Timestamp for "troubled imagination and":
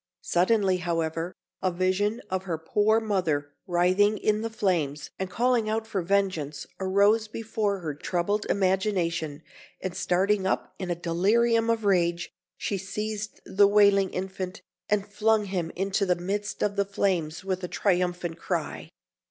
7.93-9.95